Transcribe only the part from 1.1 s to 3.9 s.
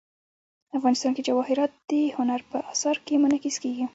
کې جواهرات د هنر په اثار کې منعکس کېږي.